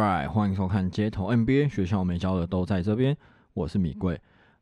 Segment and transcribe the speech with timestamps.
[0.00, 3.14] right，欢迎收看街头 NBA 学校没教的都在这边，
[3.52, 4.18] 我是米贵。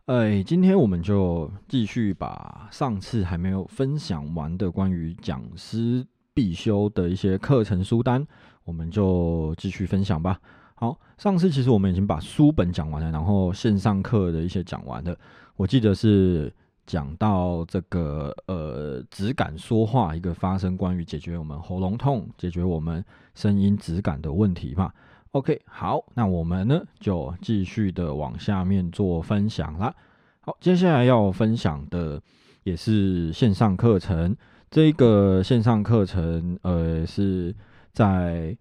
[0.07, 6.05] 哎，今天我们就继续把上次还没有分享完的关于讲师
[6.35, 8.27] 必修的一些课程书单，
[8.65, 10.41] 我们就继续分享吧。
[10.75, 15.17] 好，上次其实我们已经把书本讲完了，然后线上课的一些讲完了。
[15.55, 16.53] 我记得是
[16.85, 23.05] 讲到这个呃质感说话一个发生关于解决我们喉咙痛、解决我们
[23.37, 24.93] 声音质感的问题嘛。
[25.33, 29.95] OK，好，那我们呢就继续的往下面做分享啦。
[30.41, 32.21] 好，接下来要分享的
[32.65, 34.37] 也是线上课程，
[34.71, 37.55] 这个线上课程呃是
[37.93, 38.57] 在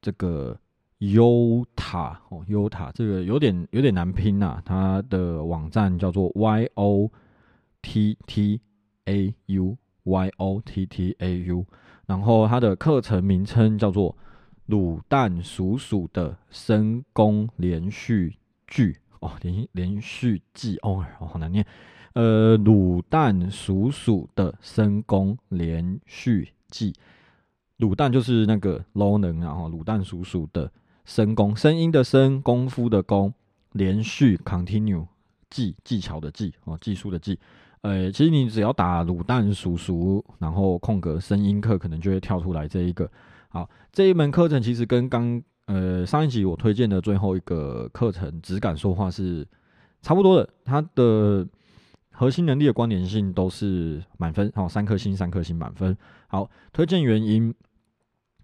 [0.00, 0.58] 这个。
[0.98, 7.10] 优塔哦，优塔这个有点有点难拼呐，它的网站叫做 y o
[7.82, 8.58] t t
[9.04, 11.66] a u y o t t a u，
[12.06, 14.16] 然后它的课程名称叫做
[14.68, 18.36] 卤蛋鼠鼠的声功连续
[18.66, 21.66] 剧哦，连连续剧哦，好难念，
[22.14, 26.92] 呃，卤蛋鼠鼠的声功连续剧，
[27.78, 30.70] 卤蛋就是那个 low 能然后卤蛋鼠鼠的。
[31.06, 33.34] 声功，声音的声，功夫的功，
[33.72, 35.06] 连续 continue
[35.50, 37.38] 技技巧的技哦，技术的技。
[37.82, 43.06] 呃，其实你只要打卤蛋叔叔，然后空格声音课，可能就会跳出来这一个。
[43.54, 49.46] 好，这一门课程其实跟刚呃上一集我推荐的最后一个课程质感说话是
[50.02, 51.46] 差不多的，它的
[52.10, 55.96] 核心能力的关联性都是满分，好，三颗星，三颗星满分。
[56.26, 57.54] 好，推荐原因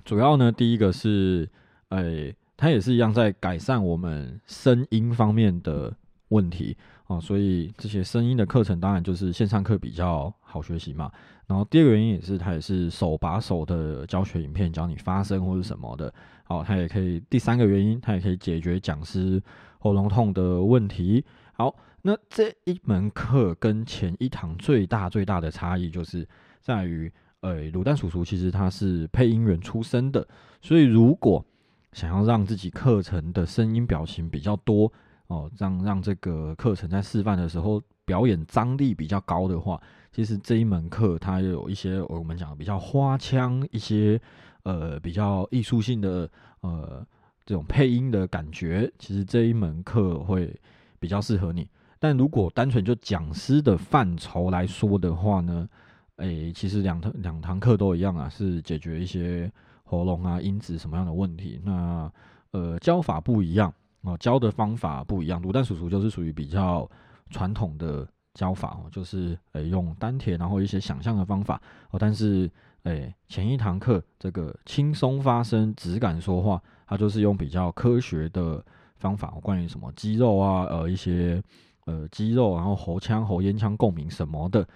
[0.04, 1.50] 主要呢，第一个是，
[1.88, 2.32] 呃。
[2.62, 5.90] 它也是一样，在改善我们声音方面的
[6.28, 11.10] 问题啊，所以这些声音的课程当然就是线上课比较好学习嘛。
[11.50, 16.14] 然后第二个原因也是，它也是手把手的教学影片，教你发声或者什么的。
[16.44, 17.20] 好，它也可以。
[17.28, 19.42] 第三个原因，它也可以解决讲师
[19.80, 21.24] 喉咙痛的问题。
[21.54, 26.24] 好，那这一门课跟前一堂最大最大的差异，就是
[26.60, 30.24] 在于，呃，卤蛋叔叔其实他是配音员出身的，
[30.62, 31.44] 所以如果
[31.92, 34.92] 想要让自己课程的声音表情比较多
[35.26, 39.80] 哦，让让这个课程在示范的时候表演张力比较高的话，
[40.20, 44.20] 其实这一门课它有一些我们讲的比较花腔一些
[44.64, 47.02] 呃比较艺术性的呃
[47.46, 50.54] 这种配音的感觉，其实这一门课会
[50.98, 51.66] 比较适合你。
[51.98, 55.66] 但如果单纯就讲师的范畴来说的话呢，
[56.16, 59.50] 诶，其实两堂两堂课都一样啊，是解决一些。
[59.84, 61.60] 喉咙啊，音质什么样的问题？
[61.64, 62.12] 那
[62.50, 65.42] 呃，教法不一样哦，教的方法不一样。
[65.42, 66.88] 卤蛋叔叔就是属于比较
[67.30, 71.60] 传统的教法哦，就是诶用丹田，然后一些想象的方法
[71.90, 71.98] 哦。
[71.98, 72.50] 但是
[72.84, 78.64] 诶，前一堂课这个轻松发声、直感说话，它就是用比较科学的
[78.96, 81.42] 方法，关于什么肌肉啊，呃一些
[81.86, 84.66] 呃肌肉，然后喉腔、喉咽腔共鸣什么的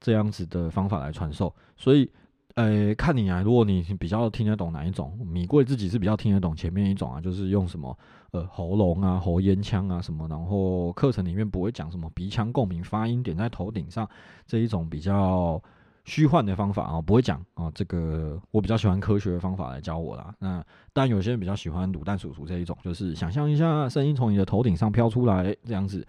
[0.00, 2.10] 这样子的方法来传授，所以。
[2.54, 7.98] 呃，看你啊，如果你比较听得懂哪一种，米贵自己是比较听得懂前面一种啊，就是用什么
[8.32, 14.08] 呃喉咙啊、喉咽腔啊什么，然后课程里面不会讲什么鼻腔共鸣、发音点在头顶上
[14.46, 15.62] 这一种比较
[16.04, 17.70] 虚幻的方法啊，不会讲啊。
[17.74, 20.34] 这个我比较喜欢科学的方法来教我啦。
[20.38, 26.06] 那但有些人比较喜欢卤蛋叔叔这一种，就是想象一下声音从你的头顶上飘出来这样子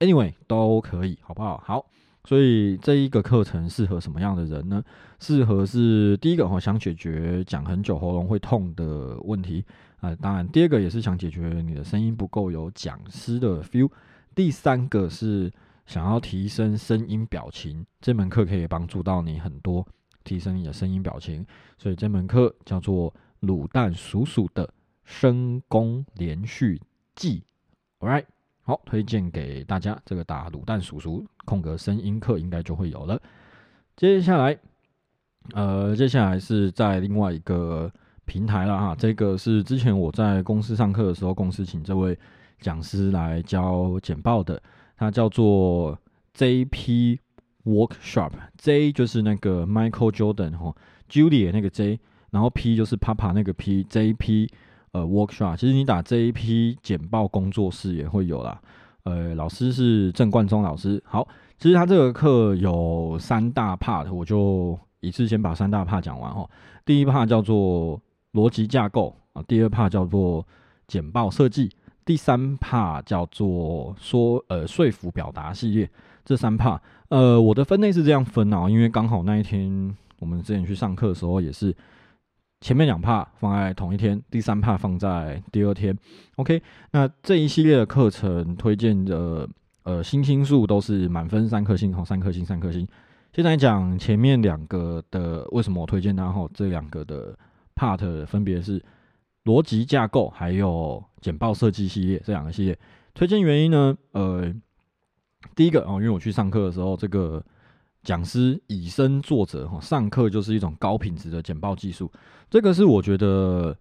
[0.00, 1.62] ，anyway 都可以，好不好？
[1.64, 1.86] 好。
[2.24, 4.84] 所以这一个课程适合什么样的人呢？
[5.18, 9.64] 适合是第一个哈，想解决讲很久喉咙会痛的问题
[10.00, 10.14] 啊。
[10.16, 13.90] 当然，第二个也是想解决你的声音不够有讲师的 feel。
[14.34, 15.52] 第三个是
[15.86, 19.86] 想要提升声音表情，这门课可以帮助到你很多，
[20.24, 21.46] 提升你的声音表情。
[21.76, 24.68] 所以这门课叫做卤蛋鼠鼠的
[25.04, 26.80] 声功连续
[27.14, 27.42] 记。
[28.00, 28.24] All right。
[28.62, 33.18] 好，推荐给大家这个打卤蛋叔叔空格声音课应该就会有了。
[33.96, 34.58] 接下来，
[35.54, 37.90] 呃，接下来是在另外一个
[38.28, 38.94] 平台了哈。
[38.96, 42.16] 这个是之前我在公司上课的时候，公司请这位
[42.60, 44.62] 讲师来教简报的，
[44.96, 45.98] 他叫做
[46.36, 47.18] JP
[47.64, 48.32] Workshop。
[48.58, 50.76] J 就是那个 Michael Jordan 哈
[51.10, 51.98] ，Julia 那个 J，
[52.30, 54.48] 然后 P 就是 Papa 那个 P，JP。
[54.92, 58.58] 呃，workshop，其实你打 JP 简报工作室也会有啦。
[59.02, 61.00] 呃，老师是郑冠中老师。
[61.04, 66.48] 好，其实他这个课有三大 part，我就一次先把三大 part 讲完哈。
[66.86, 68.00] 第一 part 叫做
[68.32, 70.46] 逻辑架构啊，第二帕叫做
[70.86, 71.70] 简报设计，
[72.04, 75.90] 第三帕叫做说呃说服表达系列。
[76.24, 81.74] 这三帕呃，我的分类是这样分啊，因为刚好那一天我们之前去上课的时候也是。
[82.60, 85.96] 前面两帕放在同一天，第三帕放在第二天。
[86.34, 86.60] OK，
[86.90, 89.48] 那这一系列的课程推荐的
[89.84, 92.84] 呃星星数都是满分三颗星，好，三颗星，三颗星。
[93.32, 96.32] 现在讲前面两个的为什么我推荐它？
[96.32, 97.32] 哈，这两个的
[97.78, 98.84] part 分别是
[99.44, 102.76] 逻辑架构还有简报设计系列这两个系列。
[103.14, 103.96] 推荐原因呢？
[104.10, 104.52] 呃，
[105.54, 107.42] 第一个哦，因为我去上课的时候，这个。
[108.04, 112.10] 讲师以身作则，哈，上课就是一种高品质的简报技术，
[112.48, 113.76] 这个是我觉得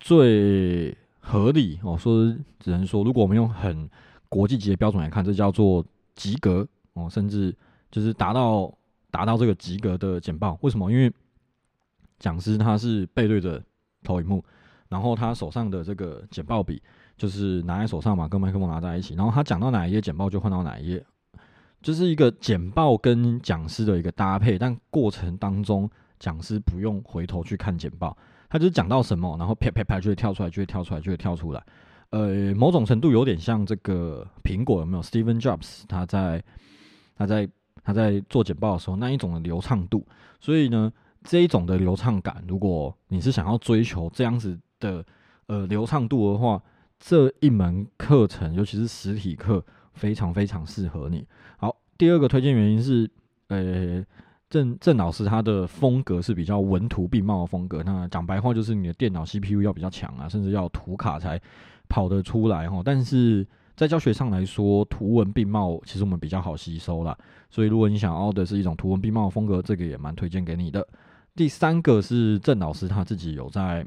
[0.00, 1.96] 最合理哦。
[1.96, 2.26] 说
[2.58, 3.88] 只能说，如果我们用很
[4.28, 5.82] 国际级的标准来看，这叫做
[6.14, 7.56] 及格哦，甚至
[7.90, 8.70] 就是达到
[9.10, 10.58] 达到这个及格的简报。
[10.60, 10.90] 为什么？
[10.90, 11.10] 因为
[12.20, 13.60] 讲师他是背对着
[14.04, 14.44] 投影幕，
[14.88, 16.80] 然后他手上的这个简报笔
[17.16, 21.04] 就是拿在手上嘛，跟麦克风拿在一起，然后他讲到哪一页简报就换到哪一页。
[21.82, 25.88] 就是一个简报跟讲师的一个搭配，但过程当中
[26.18, 28.14] 讲师不用回头去看简报，
[28.50, 31.64] 他就是讲到什么，然后啪啪啪就会跳出来，就会跳出来，就会跳出来。
[32.10, 36.44] 呃，某种程度有点像这个苹果有没有？Steven Jobs 他在
[37.16, 37.48] 他在
[37.82, 40.06] 他在做简报的时候那一种的流畅度。
[40.38, 45.04] 所以呢，这一种的流畅感，如果你是想要追求这样子的
[45.46, 46.62] 呃流畅度的话，
[46.98, 49.64] 这一门课程，尤其是实体课。
[49.92, 51.26] 非常非常适合你。
[51.58, 53.10] 好，第二个推荐原因是，
[53.48, 54.02] 呃，
[54.48, 57.82] 郑郑老师他的风格是比较文图并茂的风格。
[57.82, 61.38] 那讲白话就是你的电脑 CPU 要比较强啊，甚至要图卡才
[61.88, 62.80] 跑得出来哈。
[62.82, 63.46] 但是
[63.76, 67.14] 在教学上来说，图文并茂其实我们比较好吸收啦。
[67.50, 70.86] 所以如果你想要的是一种图文并茂的风格，这个也蛮推荐给你的。
[71.40, 73.82] 第三个是郑老师他自己有在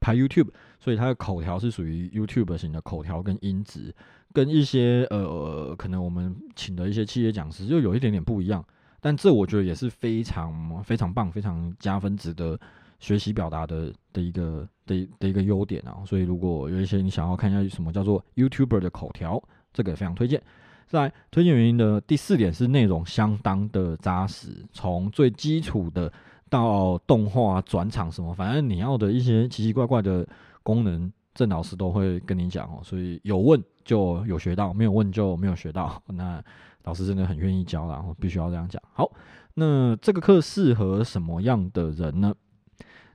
[0.00, 0.48] 拍 YouTube，
[0.80, 3.94] 所以他的口条是属于 YouTube 型的口条跟音质。
[4.32, 8.64] 跟一些呃，可能我们请的一些企业讲师就有一点点不一样，
[9.00, 12.58] 但这我觉得也是非常非常棒、非常加分、值得
[12.98, 16.02] 学习表达的的一个的的一个优点啊。
[16.04, 19.40] 所以如果有一些你想要看一下什么叫做 YouTuber 的口条，
[19.72, 20.42] 这个也非常推荐。
[20.88, 26.12] 在推荐原因的第四点是内容相当的扎实，从最基础的
[26.48, 30.26] 到动画转场什么，反正你要的一些奇奇怪怪的
[30.62, 31.12] 功能。
[31.34, 36.02] 郑老师都会跟你讲哦，所以有问就有学到，没有问就没有学到。
[36.08, 36.42] 那
[36.84, 38.82] 老师真的很愿意教，然后必须要这样讲。
[38.94, 39.12] 好，
[39.52, 42.34] 那这个课适合什么样的人呢？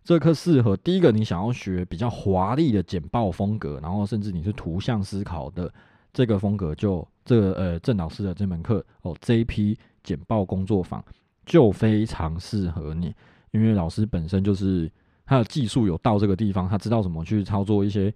[0.03, 5.73] 这课适合第一个，你想要学比较华丽的简报风格，然后甚至你是图像思考的
[6.13, 11.03] 这个风格，就这个呃郑老师的这门课哦，JP 简报工作坊
[11.51, 13.13] 就非常适合你，
[13.51, 14.89] 因为老师本身就是。
[15.23, 18.13] 他的技术有到这个地方，他知道怎么去操作一些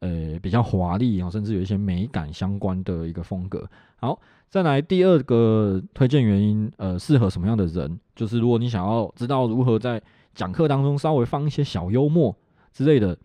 [0.00, 3.66] 呃比较华丽啊，甚至有一些美感相关的一个风格。
[3.96, 4.20] 好，
[4.50, 7.98] 再来第二个推荐原因，呃，适合什么样的人？
[8.14, 10.02] 就是如果你想要知道如何在
[10.34, 12.36] 讲课当中稍微放一些小幽默
[12.74, 13.16] 之类的，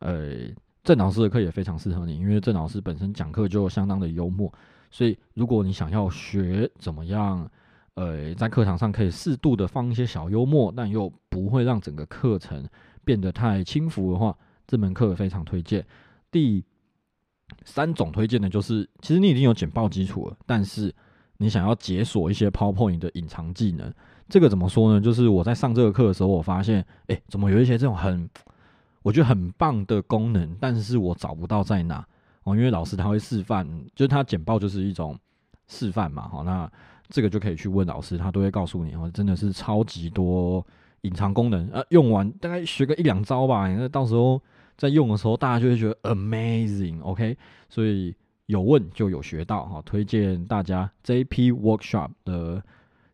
[0.00, 0.32] 呃，
[0.82, 4.52] 郑老师的课也非常适合你，因为郑老师本身讲课就相当的幽默，
[4.90, 7.48] 所以如果你想要学怎么样。
[7.96, 12.62] 呃，在课堂上可以适度的放一些小幽默，但又不会让整个课程
[13.04, 15.84] 变得太轻浮的话，这门课非常推荐。
[16.30, 16.62] 第
[17.64, 20.94] 三种推荐的就是，其实你已经有简报基础了，但是
[21.38, 23.90] 你想要解锁一些 PowerPoint 的隐藏技能，
[24.28, 25.00] 这个怎么说呢？
[25.00, 28.28] 就是我在上这个课的时候，我发现，哎，怎么有一些这种很
[29.00, 32.06] 我觉得很棒的功能，但是我找不到在哪
[32.42, 35.18] 哦，因为老师他会示范，就是他简报就是一种
[35.66, 36.70] 示范嘛，好那。
[37.08, 40.64] 这个就可以去问老师，他都会告诉你哦，真的是超级多
[41.02, 41.84] 隐藏功能啊！
[41.90, 44.40] 用完大概学个一两招吧，那到时候
[44.76, 47.36] 在用的时候，大家就会觉得 amazing，OK？
[47.68, 48.14] 所以
[48.46, 52.62] 有问就有学到哈，推荐大家 JP Workshop 的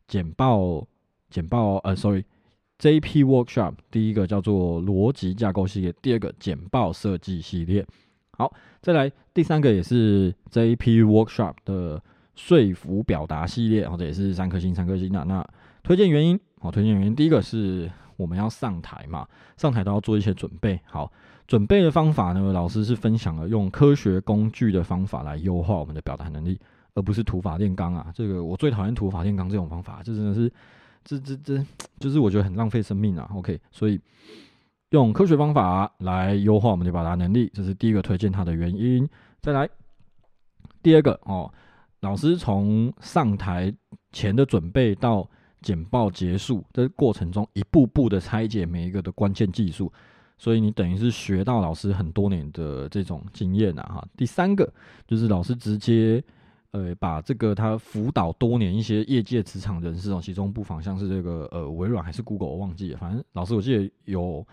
[0.07, 0.87] 简报
[1.29, 7.87] 简报呃，sorry，JP Workshop 第一个叫做逻辑架构系列，第二个简报设计系列。
[8.31, 12.03] 好，再来第三个也是 JP Workshop 的。
[12.35, 15.25] 说服表达系列，或者也是三颗星，三颗星的。
[15.25, 15.47] 那
[15.83, 20.81] 推荐原因，好，推荐原因，第一个是我们要上台嘛，上台都要做一些准备。
[20.87, 21.13] 好，
[21.47, 26.59] 准备的方法呢，老师是分享了用科学工具的方法来优化我们的表达能力，
[26.95, 28.11] 而不是土法炼钢啊。
[28.15, 30.51] 这个我最讨厌土法炼钢这种方法，这真的是，
[31.05, 31.67] 这这这，
[31.99, 33.29] 就是我觉得很浪费生命啊。
[33.35, 34.01] OK，所以
[34.91, 39.07] 用科学方法来优化我们的表达能力，这是第一个推荐它的原因。
[39.41, 39.69] 再来，
[40.83, 41.53] 第二个哦。
[42.03, 43.73] 老师从上台
[44.11, 45.29] 前的准备到
[45.61, 49.91] 简报结束的过程中，一步步的拆解每一个的关键技术，
[50.37, 53.83] 所以你等于是学到老师很多年的这种经验啊！
[53.85, 54.69] 哈，第三个
[55.07, 56.21] 就是老师直接
[56.73, 64.45] 呃把这个他辅导多年一些业界职场人士哦，其中不妨像是这个呃微软还是 Google，我忘记了，反正老师我记得有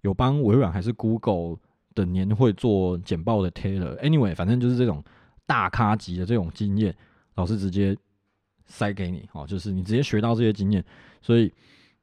[0.00, 1.56] 有帮微软还是 Google
[1.94, 3.96] 的年会做简报的 Taylor。
[4.00, 5.04] Anyway，反正就是这种
[5.46, 6.94] 大咖级的这种经验，
[7.36, 7.96] 老师直接
[8.66, 10.84] 塞给你哦，就是你直接学到这些经验，
[11.22, 11.52] 所以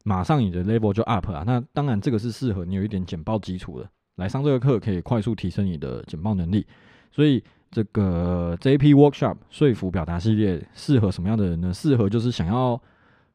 [0.03, 1.43] 马上你的 level 就 up 啊。
[1.45, 6.65] 那当然这个是适合你有一点简报基础的，来上这个课可以快速提升你的简报能力。
[7.11, 11.73] 所以这个 JP Workshop 说服表达系列适合什么样的人呢？
[11.73, 12.81] 适合就是想要。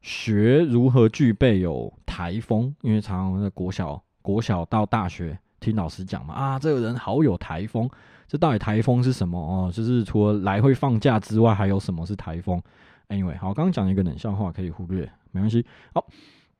[0.01, 7.89] 学如何具备有台风，因为常常在国小、国小到大学听老师讲嘛，啊，这个人好有台风。
[8.29, 9.69] 这到底台风是什么哦？
[9.69, 12.61] 就是除了来回放假之外，还有什么是台风
[13.09, 15.65] ？Anyway，好，刚刚讲一个冷笑话，可以忽略，没关系。
[15.93, 16.07] 好，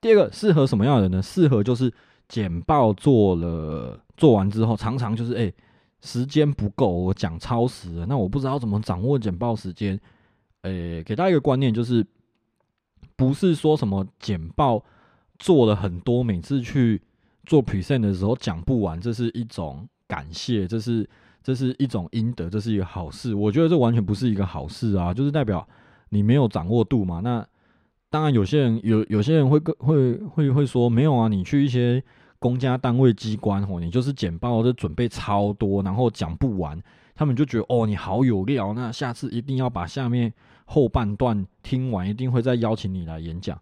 [0.02, 1.22] 第二个适合什么样的人呢？
[1.22, 1.94] 适合就是
[2.28, 5.54] 简报做了做完之后，常常就是哎，
[6.02, 9.98] 时间不够，我讲超时了，那我不知道怎么掌握简报时间。
[10.64, 12.06] 诶，给大家一个观念就是。
[13.16, 14.82] 不是说什么简报
[15.38, 17.02] 做了很多，每次去
[17.44, 21.06] 做 present 的时候讲不完，这是一种感谢，这是
[21.44, 23.34] 这是一种应得，这是一个好事。
[23.34, 25.68] 我觉得这完全不是一个好事啊，就是代表
[26.10, 27.20] 你没有掌握度嘛。
[27.22, 27.46] 那
[28.10, 32.04] 当然，有些人有有些人会会会会说没有啊，你去一些
[32.40, 36.82] 公家单位机关哦，你就是简报就准备超多，然后讲不完，
[37.16, 40.34] 他们就觉得哦你好有料，那下次一定要把下面。
[40.72, 43.60] 后半段听完，一定会再邀请你来演讲。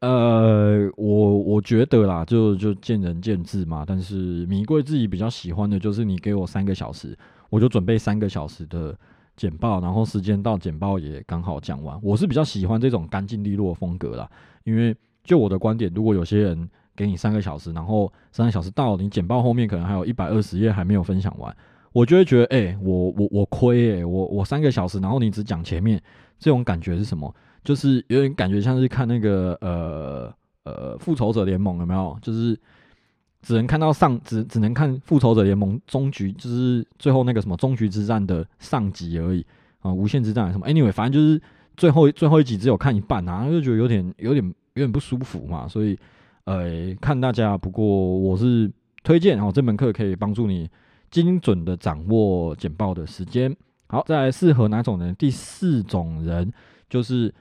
[0.00, 3.84] 呃，我我觉得啦，就就见仁见智嘛。
[3.86, 7.16] 但是米贵自己比较喜欢的就是你给我三个小时，
[7.50, 8.96] 我就准备三个小时的
[9.36, 11.98] 简报，然后时间到简报也刚好讲完。
[12.02, 14.30] 我是比较喜欢这种干净利落的风格啦，
[14.64, 21.54] 因为就我的观点，如果有些人给你三个小时，然后三个小时到，你简报后面可能还有一百二十页还没有分享完。
[21.92, 26.00] 我就会觉得，哎，我我我亏，哎，我我三个小时，然后你只讲前面，
[26.38, 27.34] 这种感觉是什么？
[27.62, 32.18] 就是有点感觉像是看那个呃呃复仇者联盟有没有？
[32.20, 32.58] 就是
[33.42, 39.44] 只能看到上，只只能看复仇者联盟终局，就是最后那个什么终局之战的上集而已
[39.80, 41.40] 啊，无限之战什么？Anyway，反正就是
[41.76, 45.98] 最后最后一集只有看一半啊，就觉得有点有点有点不舒服嘛，所以
[46.44, 48.70] 呃看大家，不过我是
[49.02, 50.68] 推荐哦，这门课可以帮助你。
[51.10, 53.52] 精准的掌握简报的时间，
[53.88, 55.12] 好，再来适合哪种人？
[55.16, 56.52] 第四种人
[56.88, 57.34] 就是，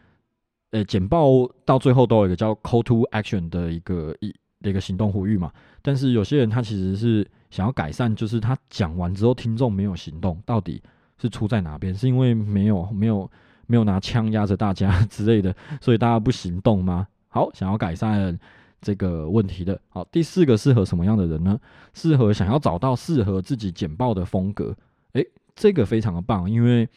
[0.72, 5.52] 呃，简报到最后都有一个叫 call to action 的一个一一个行动呼吁嘛。
[5.82, 10.82] 但是有些人他其实是想要改善，就是他讲完之后听众没有行动，到底
[11.18, 11.94] 是出在哪边？
[11.94, 13.30] 是因为没有没有
[13.68, 17.08] 没有拿枪压着大家 之类的，所以大家不行动吗？
[17.28, 18.38] 好，想要改善。
[18.82, 21.60] 这个问题的好，第四个适合什么样的人呢？
[21.94, 24.74] 适合想要找到适合自己简报的风格。
[25.12, 26.88] 诶，这个非常的棒，因为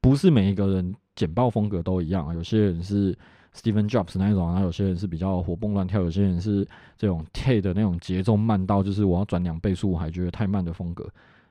[0.00, 2.32] 不是每一个人简报风格都一样啊。
[2.32, 3.12] 有些人是
[3.54, 11.06] Steven Jobs 那种，然后有些人是比较活蹦乱跳，有些人是这种 T 的那种节奏慢到就是我要转两倍速我还觉得太慢的风格。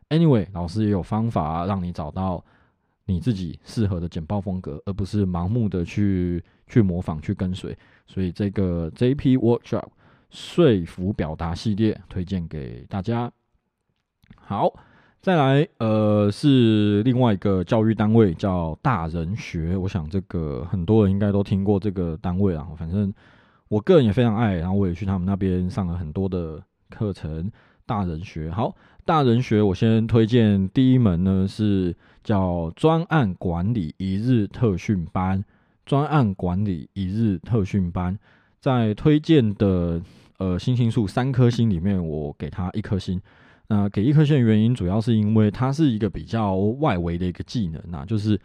[0.09, 2.43] Anyway，老师也有方法让你找到
[3.05, 7.77] 你自己适合的简报风格，而不是盲目的去去模仿去跟随。
[8.07, 9.89] 所以这个 JP Workshop
[10.31, 13.31] 说服表达系列推荐给大家。
[14.35, 14.73] 好，
[15.21, 19.75] 再来，呃，是另外一个教育单位叫大人学。
[19.75, 22.65] 我想这个很多人应该都听过这个单位啊。
[22.77, 23.13] 反正
[23.67, 27.51] 我个人也非常爱，然后我也去他们那边上了很多的课程。
[27.85, 28.73] 大人学，好，
[29.03, 35.43] 大人学，我先推荐第一门呢是叫专案管理一日特训班。
[35.85, 38.17] 专案管理一日特训班，
[38.61, 40.01] 在推荐的
[40.37, 43.19] 呃星星数三颗星里面，我给他一颗星。
[43.69, 48.37] 那给一颗星的原因，主要是因为它是一个比较外围的一个技能啊，就是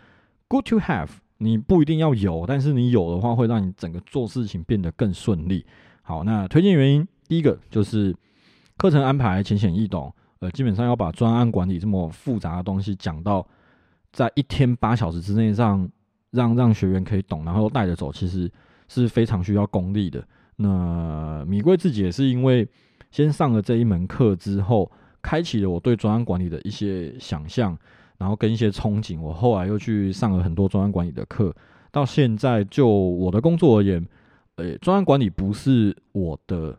[0.47, 5.67] good to have，你不一定要有，但是你有的话，会让你整个做事情变得更顺利。
[6.03, 8.15] 好，那推荐原因，第一个就是
[8.77, 13.45] 课程安排浅显易懂，呃，基本上要把专案管理这么复杂的东西讲到
[14.13, 15.89] 在一天八小时之内让。
[16.35, 18.51] 让让学员可以懂，然后带着走，其实
[18.89, 20.21] 是非常需要功力的。
[20.57, 22.69] 那米贵自己也是因为
[23.13, 24.91] 先上了这一门课之后，
[25.25, 27.77] 开启了我对专案管理的一些想象，
[28.19, 29.19] 然后跟一些憧憬。
[29.19, 31.51] 我后来又去上了很多专案管理的课，
[31.91, 34.07] 到现在就我的工作而言，
[34.57, 36.79] 呃，专案管理不是我的，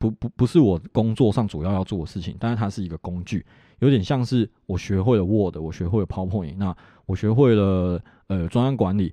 [0.00, 3.44] 不不不是我工作上主要要做的事情，但是它是一个工具。
[3.80, 9.12] 有点像是我学会了 Word，我学会了 PowerPoint，那我学会了呃专案管理，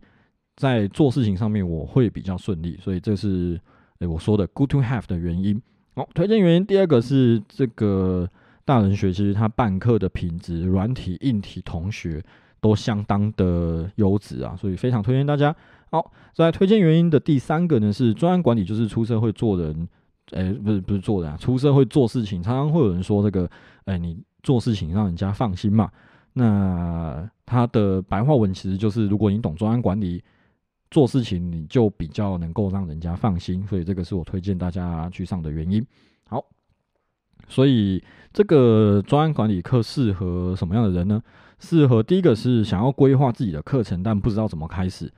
[0.55, 3.59] 在做事情上面我会比较顺利，所以这是
[3.99, 5.61] 诶我说的 Good to have 的原因。
[5.95, 8.29] 好，推荐原因第二个是这个
[8.65, 12.23] 大人学，其实他办课的品质，软体、硬体同学
[12.61, 15.55] 都相当的优质啊，所以非常推荐大家。
[15.91, 19.87] 好，在推荐原因的第三个呢是专案管理，就是出社会做人
[20.31, 23.49] 哎，不是不是做人啊，出社会做事情，常常会有人说这个，
[23.85, 25.91] 哎，你做事情让人家放心嘛。
[26.31, 30.23] 那他的白话文其实就是，如果你懂专案管理，
[30.89, 33.67] 做事情你就比较能够让人家放心。
[33.67, 35.85] 所以这个是我推荐大家去上的原因。
[37.47, 41.21] 所以这个专案管理课适合什么样的人呢？
[41.59, 45.11] 适合第一个是想要规划自己的课程，但不知道怎么开始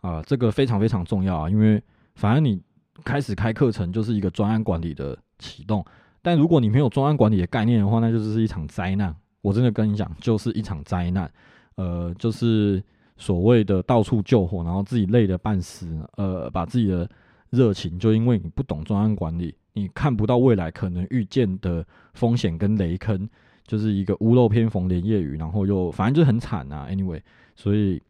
[0.00, 1.82] 啊，这个非常非常重要啊，因为
[2.14, 2.60] 反正你
[3.04, 5.84] 开始开课程就是一个专案管理的启动，
[6.22, 9.14] 但如果你没有专案管理的概念的话，那就是一场灾难。
[9.42, 11.30] 我真的跟你讲，就是一场灾难，
[11.76, 12.82] 呃，就是
[13.16, 17.08] 所谓的到处救火，然后自己累得半死，呃，把自己的
[17.50, 23.28] 热情，就因为你不懂专案管理，你看不到未来可能遇见的风险跟雷坑，
[23.66, 26.86] 就是一个屋漏偏逢连夜雨，然后又反正就很惨啊。
[26.90, 27.20] Anyway，
[27.56, 28.00] 所以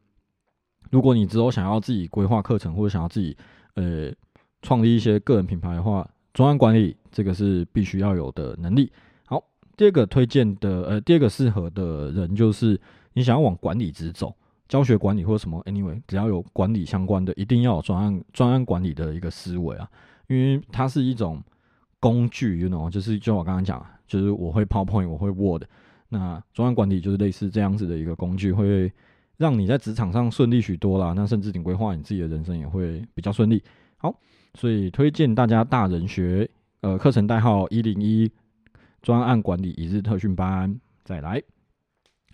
[0.91, 3.37] 如果你之后想要自己规划课程，或者想要自己
[3.75, 4.11] 呃
[4.62, 8.93] 创立一些个人品牌的话，专案管理这个是必须要有的能力。
[9.27, 9.43] 好
[9.77, 12.79] 第二个推荐的，呃，第二个适合的人就是
[13.12, 14.35] 你想要往管理职走，
[14.69, 19.89] 教学管理或者什么，anyway，只要有管理相关的，一定要有专案专案管理的一个思维啊，
[20.29, 21.43] 因为它是一种
[22.00, 25.62] 工具，you know，就是就我刚刚讲，就是我会 PowerPoint，我会 Word，
[26.09, 28.92] 那专案管理就是类似这样子的一个工具，会
[29.37, 33.62] 让你在职场上顺利许多啦，那甚至你规划你自己的人生也会比较顺利。
[33.99, 34.12] 好，
[34.54, 38.28] 所以推荐大家大人学，呃，课程代号一零一。
[39.02, 41.42] 专案管理一日特训班，再来，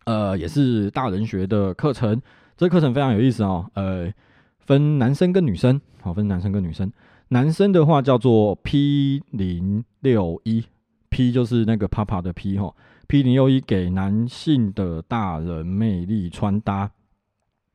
[0.04, 2.20] 呃，也是大人学的课程。
[2.56, 4.12] 这课程非常有意思哦，呃，
[4.58, 6.90] 分男生跟女生，好，分男生跟女生。
[7.28, 10.64] 男生的话叫做 P 零六一
[11.08, 12.72] ，P 就是那个 Papa 的 P 哈
[13.08, 16.88] ，P 零六一给男性的大人魅力穿搭。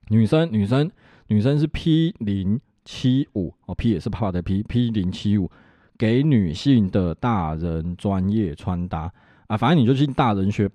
[0.08, 0.90] 女生，女生，
[1.28, 5.52] 女生是 P 零七五哦，P 也是 Papa 的 P，P 零七五。
[5.98, 9.12] 给女性的大人专业穿搭
[9.46, 10.68] 啊，反正你就进大人学，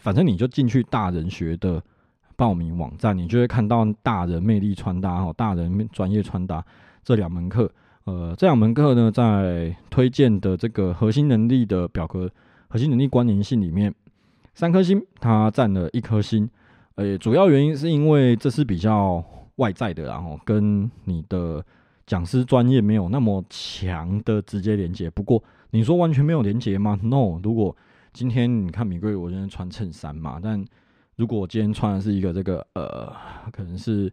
[0.00, 1.82] 反正你就进去大人学的
[2.36, 6.64] 报名网站，你就会看到大人魅力穿搭哈，大人专业穿搭
[7.04, 7.70] 这两门课。
[8.06, 12.28] 呃，这两门课呢，在推荐的这个核心能力的表格、
[12.68, 13.94] 核心能力关联性里面，
[14.54, 16.48] 三颗星它占了一颗星。
[16.96, 19.24] 呃，主要原因是因为这是比较
[19.56, 21.64] 外在的，然后跟你的。
[22.06, 25.42] 讲师专业没有那么强的直接连接，不过
[25.72, 27.76] 你说完全没有连接吗？No，如果
[28.12, 30.64] 今天你看米贵，我今天穿衬衫嘛，但
[31.16, 33.12] 如果我今天穿的是一个这个呃，
[33.50, 34.08] 可能是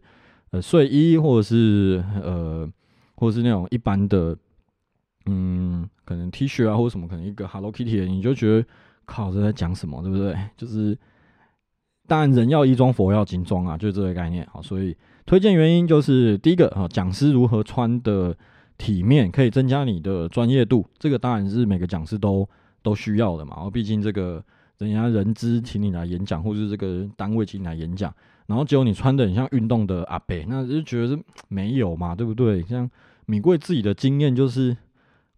[0.50, 2.68] 呃睡衣，或者是呃，
[3.14, 4.36] 或者是那种一般的，
[5.26, 8.66] 嗯，可能 T 恤啊，或者什么，可能一个 Hello Kitty 的，你就觉得
[9.04, 10.36] 靠，这在讲什么，对不对？
[10.56, 10.96] 就是
[12.06, 14.46] 当然人要衣装，佛要金装啊，就是这个概念。
[14.52, 14.96] 好，所以。
[15.26, 18.36] 推荐原因就是第一个啊，讲师如何穿的
[18.76, 20.86] 体面，可以增加你的专业度。
[20.98, 22.46] 这个当然是每个讲师都
[22.82, 23.54] 都需要的嘛。
[23.56, 24.44] 然后毕竟这个
[24.78, 28.12] 人家人资请你来演讲，或者是这个单位请你来演讲，
[28.46, 32.62] 然后只有你穿的很像运动的阿伯，那就觉得是没有嘛，对不对？
[32.64, 32.90] 像
[33.26, 34.76] 米贵自己的经验就是，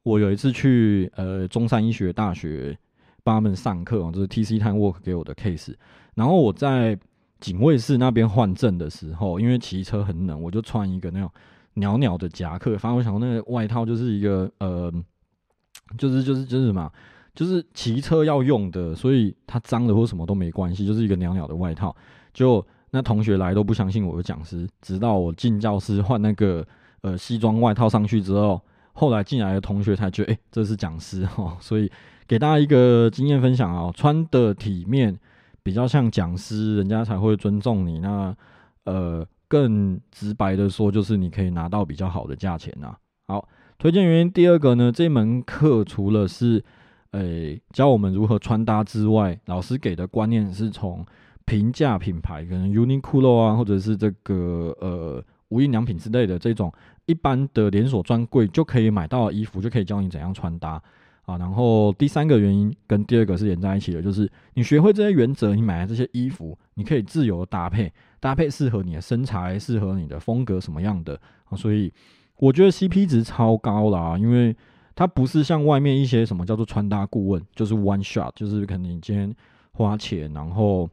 [0.02, 2.78] 我有一次去呃中山医学大学
[3.22, 5.74] 帮他们上课啊，就是 T C Time Work 给我的 case，
[6.14, 6.98] 然后我在。
[7.38, 11.30] 警卫室那边换证的时候，因为骑车很冷，我就穿一个那种
[11.74, 12.78] 袅袅的夹克。
[12.78, 14.90] 反正我想那个外套就是一个呃，
[15.98, 16.90] 就是就是就是什么，
[17.36, 21.94] 就是骑车要用的，所以它脏了或什么都没关系，就是一个袅袅的外套。
[22.34, 26.66] 就那同学来都不相信我的讲师，直到我进教室换那个
[27.02, 28.60] 呃西装外套上去之后，
[28.92, 31.56] 后来进来的同学才觉得，哎，这是讲师哈。
[31.60, 31.88] 所以
[32.26, 35.16] 给大家一个经验分享啊，穿的体面。
[35.62, 37.98] 比较像讲师，人家才会尊重你。
[37.98, 38.32] 那
[38.84, 42.94] 呃，更直白的说，就是你可以拿到比较好的价钱呐。
[43.26, 46.62] 好，推荐原因第二个呢，这门课除了是
[47.18, 51.04] 诶教我们如何穿搭之外，老师给的观念是从
[51.44, 56.72] 平价品牌，可能 Uniqlo 啊，或者是这个呃无印良品之类的这种
[57.06, 60.82] 一般的连锁专柜就可以买到的衣服，就可以教你怎样穿搭。
[61.24, 71.92] 啊，然后第三个原因跟第二个是连在一起的，就是你学会这些原则，你买的这些衣服，你可以自由搭配，搭配适合你的身材，适合你的风格什么样的啊，所以
[72.36, 74.54] 我觉得 CP 值超高啦，因为
[74.96, 79.32] 它不是像外面一些什么叫做穿搭顾问，就是 one shot，就是可能你今天
[79.72, 80.90] 花钱，然后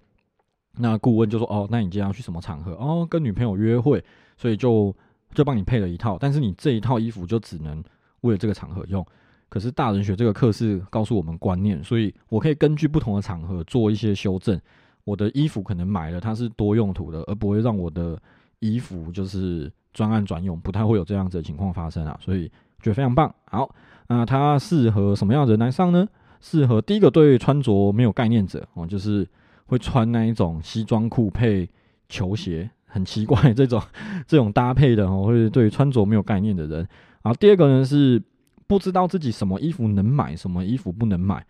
[0.77, 4.03] 那顾问就说哦，那你今天要去什么场合哦，跟女朋友约会，
[4.37, 4.95] 所以就
[5.33, 7.83] 就帮你配了一套，但是你这一套衣服就只能
[8.21, 9.03] 为了这个场合用。
[9.47, 14.59] 可是大人学这个课是告诉我们观念，所以我可以根据不同的场合做一些修正。
[15.05, 18.19] 我的衣服可能买了它是多用途的，而不会让我的
[18.59, 22.17] 衣服就是专案专用，不太会有这样子的情况发生啊。
[22.19, 22.47] 所以
[22.81, 23.33] 觉得非常棒。
[23.45, 23.69] 好，
[24.07, 26.07] 那它适合什么样的人来上呢？
[26.41, 29.25] 适合第一个对穿着没有概念者哦，就是
[29.67, 31.69] 会穿那一种西装裤配
[32.09, 33.81] 球鞋，很奇怪这种
[34.27, 36.79] 这种搭配的哦，会对穿着没有概念的人。
[37.21, 38.21] 然后第二个呢是
[38.67, 41.45] 不知道自己什么衣服能买，什么衣服不能买。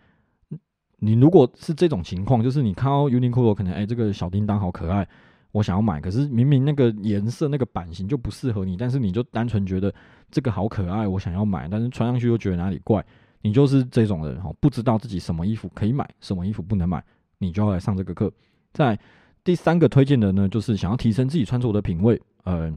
[1.00, 5.06] 你如果是这种情况，就是你看到 Uniqlo 可能哎这个小叮当好可爱，
[5.54, 9.94] 我想要买，可是明明那个颜色那个版型就不适合你，但是你就单纯觉得
[10.28, 13.04] 这个好可爱，我想要买，但是穿上去又觉得哪里怪。
[13.40, 17.00] 你就是这种人哈，不知道自己什么衣服可以买，什么衣服不能买，
[17.38, 18.32] 你就要来上这个课。
[18.72, 18.98] 在
[19.44, 22.20] 第三个推荐的呢，就是想要提升自己穿着的品味。
[22.42, 22.76] 呃，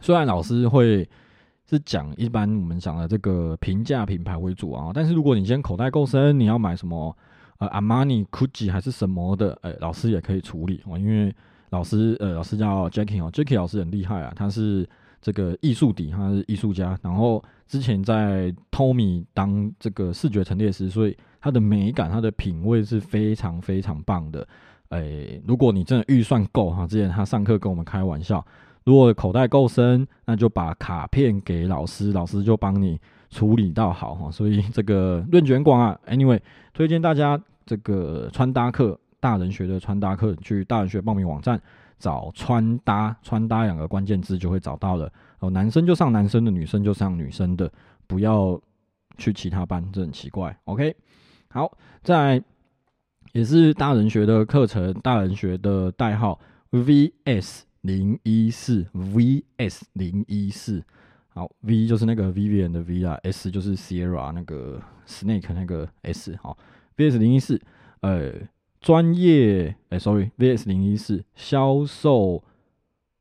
[0.00, 1.06] 虽然老师会
[1.68, 7.14] 是讲一般我们讲的这个平价品牌为主啊，但是如果你今天口袋够深，你要买什么
[7.58, 10.98] 呃阿玛尼、Gucci 还是什么的，哎，老师也可以处理哦。
[10.98, 11.34] 因为
[11.74, 14.88] 老师呃，老师叫 Jackie 哦，Jackie 老师很厉害啊，他是。
[15.24, 24.46] 这个艺术底，他是艺术家，然后之前在 Tommy 当这个视觉陈列师，所以他的美感、他的品味是非常非常棒的。
[24.90, 28.44] 诶，如果你真的预算够哈，之前他上课跟我们开玩笑，
[28.84, 34.30] 如果口袋够深，那就把卡片给老师，老师就帮你处理到好哈。
[34.30, 36.40] 所以这个论卷广啊，Anyway，
[36.74, 41.58] 推荐大家这个穿搭课，大人学的穿搭课，去大人学报名网站。
[41.96, 45.10] 找穿搭，穿搭两个关键字就会找到了。
[45.38, 47.72] 哦，男生就上男生的，女生就上女生的，
[48.06, 48.60] 不要
[49.16, 50.54] 去其他班，这很奇怪。
[50.64, 50.94] OK，
[51.48, 52.42] 好，在
[53.32, 56.38] 也是大人学的课程，大人学的代号
[56.72, 60.84] VS 零一四，VS 零一四。
[61.28, 66.36] 好，V 就是那个 Vivian 的 V 啊，S 就是 Sierra 那个 Snake 那个 S。
[66.42, 66.58] 好
[66.98, 67.58] ，VS 零一四，
[68.00, 68.32] 呃。
[68.84, 72.44] 专业哎，sorry，VS 零一四销售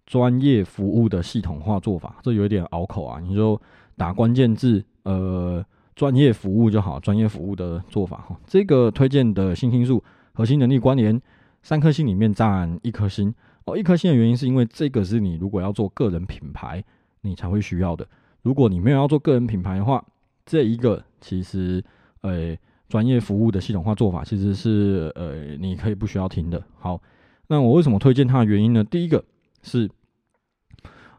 [0.06, 3.60] 专业服务的系统化做法，这有一点拗口啊，你就
[3.96, 8.38] 打关键字，呃，专业服务就好，专业服务的做法哈。
[8.46, 11.22] 这个推荐的星星数核心能力关联
[11.62, 16.84] 三颗星里面占一颗星哦，一颗星的原因是因为这个是你如果要做个人品牌，
[17.22, 18.06] 你才会需要的。
[18.42, 20.04] 如果你没有要做个人品牌的话，
[20.46, 21.82] 这一个其实，
[22.20, 22.54] 呃。
[22.94, 26.64] 专业服务的系统化做法其实是呃，你可以不需要听的。
[26.78, 27.02] 好，
[27.48, 28.84] 那我为什么推荐它的原因呢？
[28.84, 29.26] 第一个
[29.64, 29.90] 是，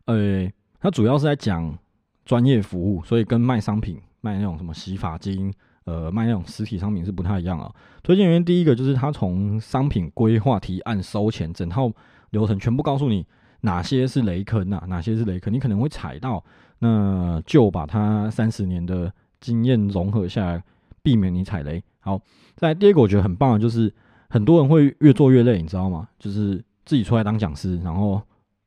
[0.05, 1.77] 呃，它主要是在讲
[2.25, 7.69] 专业服务，所以跟卖商品、卖那种什么洗发精、呃，卖那种实体商品是不太一样啊。
[8.05, 11.91] 推荐原因第一个就是它从商品规划、提案、收钱整套
[12.31, 13.27] 流程全部告诉你
[13.63, 16.45] 哪些是雷坑啊，哪些是雷坑，你可能会踩到，
[16.79, 20.63] 那就把它三十年的经验融合下来。
[21.05, 21.85] 避免你踩雷。
[22.01, 22.19] 好，
[22.57, 23.93] 在第二个我觉得很棒的就是，
[24.31, 26.09] 很多人会越做越累，你知道吗？
[26.19, 28.21] 就是自己出来当讲师，然后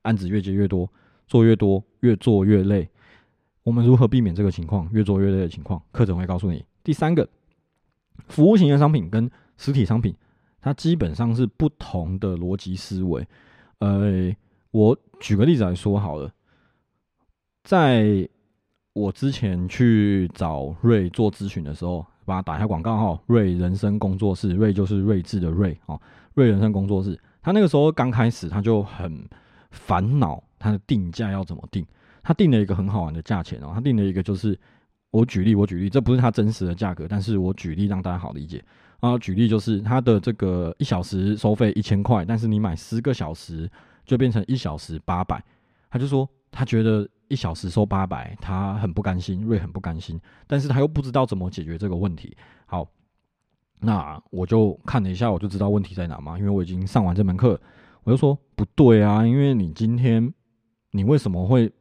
[0.04, 0.88] 案子越接越多，
[1.28, 2.88] 做越多，越做越累。
[3.63, 4.88] 我们如何避免这个情况？
[4.93, 6.63] 越做越累的情况，课程会告诉你。
[6.84, 7.28] 第三个，
[8.28, 10.15] 服务型的商品跟实体商品，
[10.62, 13.28] 它基本上是不同的逻辑思维。
[13.80, 14.32] 呃，
[14.69, 16.32] 我举个例子来说好了，
[17.63, 18.30] 在
[18.93, 22.06] 我之前去找瑞做咨询的时候。
[22.27, 25.99] 把它打一下广告号，瑞人生工作室，瑞就是睿智的瑞哦，
[26.33, 27.17] 瑞人生工作室。
[27.41, 29.25] 他那个时候刚开始，他就很
[29.71, 31.85] 烦恼，他的定价要怎么定？
[32.21, 34.59] 他定了一个很好玩的价钱哦，他定了一个就是
[35.09, 38.61] 我举例，我举例，这不是他真实的价格，但是我举例让大家好理解
[38.99, 39.17] 啊。
[39.17, 43.71] 举例就是他的这个一小时收费一千块，但是你买十个小时
[44.05, 45.41] 就变成一小时八百，
[45.89, 47.07] 他就说他觉得。
[47.27, 52.35] 一小时收八百，他很不甘心，瑞很不甘心，但是他又不知道怎么解决这个问题。
[52.65, 52.87] 好，
[53.79, 57.59] 那我就看了一下，我就知道问题在哪嘛，因为我已经上完这门课，
[58.03, 60.33] 我就说不对啊，因为你今天
[60.91, 61.71] 你为什么会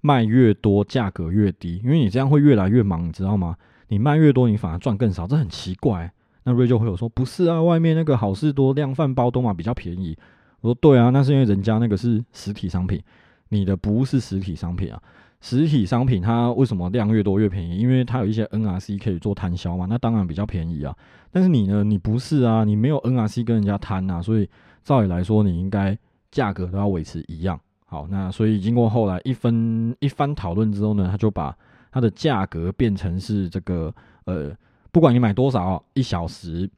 [0.00, 1.80] 卖越多，价格越低？
[1.84, 3.56] 因为你这样会越来越忙，你知道吗？
[3.88, 6.12] 你卖越多，你反而赚更少，这很奇怪。
[6.44, 10.16] 那瑞就会有说，不是啊，外面那个好事多量贩包都嘛比较便宜。
[10.60, 13.02] 我说对啊，那是因为人家那个是实体商品。
[13.48, 15.00] 你的不是实体商品啊，
[15.40, 17.78] 实体商品它为什么量越多越便宜？
[17.78, 20.96] 因为它有一些 NRC 可以做摊销嘛，那当然比较便宜啊。
[21.30, 24.48] 但是你呢，你不是啊，你没有 NRC 跟人家摊啊，所以
[24.82, 25.96] 照理来说，你应该
[26.30, 27.60] 价格都要维持一样。
[27.84, 31.56] 好，那所以经过后来一分一番讨论之后呢，他就把
[31.92, 34.50] 它的价格变成是这个呃，
[34.90, 36.68] 不管你买多少，一小时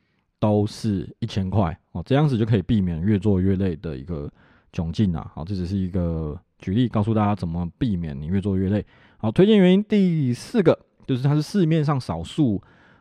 [0.40, 4.31] 都是一千块哦，这样子就可以避免越做越累的一个
[4.72, 5.31] 窘境啊。
[5.35, 6.38] 好，这只是一个。
[6.58, 8.84] 举例告诉大家怎么避免你越做越累。
[9.18, 12.60] 好，推荐原因第四个就是它是市面上少数，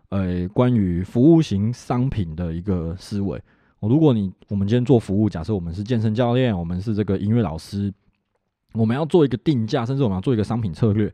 [0.09, 3.41] 呃，关于服务型商品的一个思维。
[3.81, 7.93] 如果你我们今天做服务，假设我们是健身教练，我们是这个音乐老师，
[8.73, 11.13] 我们要做一个定价，甚至我们要做一个商品策略。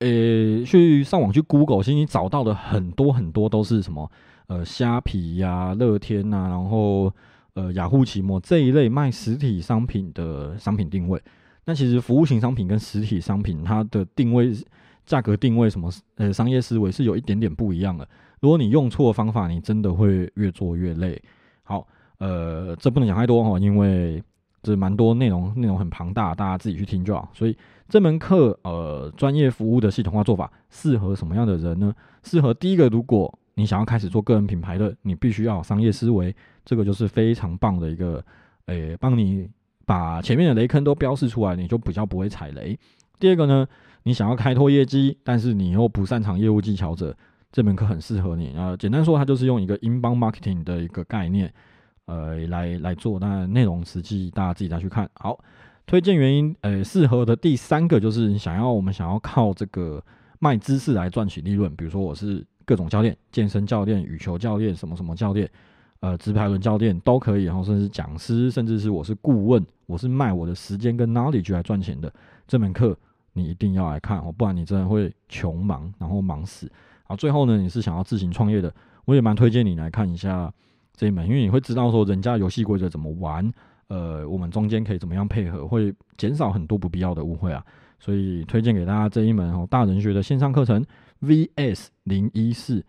[0.00, 4.10] 呃，去上网去 Google，其实你找到的很多很多都是什么
[4.48, 7.10] 呃虾皮呀、乐天呐，然后
[7.54, 11.18] 呃雅虎奇摩这一类卖实体商品的商品定位。
[11.66, 14.52] 那其实服务型商品跟实体商品它的定位、
[15.04, 18.08] 价格定位什么呃商业思维是有一点点不一样的。
[18.40, 21.20] 如果你用错方法，你真的会越做越累。
[21.64, 21.86] 好，
[22.18, 24.22] 呃，这不能讲太多哈，因为
[24.62, 27.28] 这蛮多内容，内容很庞大，大家自己去听就好。
[27.34, 27.56] 所以
[27.88, 31.92] 这门课，呃，专业服务的系统化做法适合什么样的人呢？
[32.22, 38.24] 适合第一个，如果你想要开始做个人品牌的，你必须要有商业思维，这个就是非常棒的一个，
[38.66, 39.48] 诶，帮你
[39.86, 42.78] 把前面的雷坑都标示出来，你就比较不会踩雷。
[43.18, 43.66] 第二个呢，
[44.02, 47.16] 你想要开拓业绩，但是你又不擅长业务技巧者。
[47.52, 48.76] 这门课很适合你啊！
[48.76, 51.50] 简单说，它就是用一个 inbound marketing 的一个概念，
[52.04, 53.18] 呃，来来做。
[53.18, 55.08] 那内容实际大家自己再去看。
[55.14, 55.38] 好，
[55.86, 60.04] 推荐原因，呃，适合的第三个就是你想要我们想要靠这个
[60.38, 61.74] 卖知识来赚取利润。
[61.76, 65.48] 比如说，我是各种教练，健身教练、羽球教练、什么什么教练，
[66.00, 67.44] 呃，直排轮教练都可以。
[67.44, 72.12] 然后甚至讲师，甚至是我是顾问，我是卖我的时间跟 knowledge 来赚钱的。
[72.46, 72.96] 这门课
[73.32, 76.66] 你一定要来看哦，不然你真的会穷忙，然后忙死。
[76.66, 78.72] 然后，最后呢，你是想要自行创业的，
[79.04, 80.52] 我也蛮推荐你来看一下
[80.94, 83.52] 这一门，因为你会知道说人家游戏规则怎么玩，
[83.88, 87.64] 呃，我们中间可以怎么样配合，会减少很多不必要的误会啊。
[87.98, 90.84] 所以推荐给大家这一门哦，大人学的线上课程
[91.22, 92.84] VS 零一四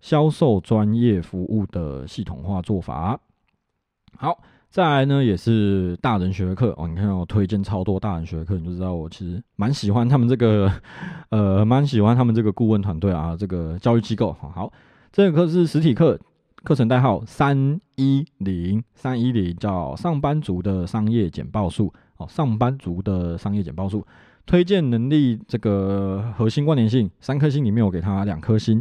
[0.00, 3.20] 销售专业服务的系统化做法。
[4.16, 4.42] 好。
[4.70, 6.86] 再来呢，也是大人学课哦。
[6.86, 10.70] 你看我推荐超多大人学课，你就知道我其实蛮喜欢他们这个，
[11.30, 14.32] 呃，蛮喜欢他们这个顾问团队啊，这个教育机构。
[14.32, 14.72] 好，
[15.10, 16.16] 这个课是实体课，
[16.62, 21.92] 课程代号三一零三一零，叫上班族的商业简报术。
[22.18, 24.06] 哦，上班族的商业简报术，
[24.46, 28.80] 推荐能力这个核心关联性三颗星里面，我给他两颗星。